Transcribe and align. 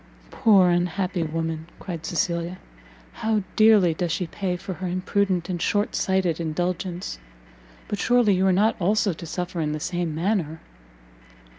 "Poor 0.31 0.71
unhappy 0.71 1.21
woman!" 1.21 1.67
cried 1.79 2.03
Cecilia, 2.07 2.57
"how 3.13 3.43
dearly 3.55 3.93
does 3.93 4.11
she 4.11 4.25
pay 4.25 4.57
for 4.57 4.73
her 4.73 4.87
imprudent 4.87 5.47
and 5.47 5.61
short 5.61 5.93
sighted 5.95 6.39
indulgence! 6.39 7.19
but 7.87 7.99
surely 7.99 8.33
you 8.33 8.47
are 8.47 8.51
not 8.51 8.75
also 8.81 9.13
to 9.13 9.25
suffer 9.27 9.61
in 9.61 9.73
the 9.73 9.79
same 9.79 10.15
manner?" 10.15 10.59